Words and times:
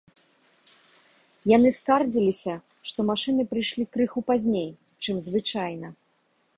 Яны 1.55 1.69
скардзіліся, 1.79 2.55
што 2.93 2.99
машыны 3.13 3.43
прыйшлі 3.55 3.85
крыху 3.95 4.19
пазней, 4.31 4.69
чым 5.07 5.15
звычайна. 5.29 5.87